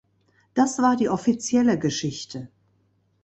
[0.55, 2.47] Das war die offizielle Geschichte.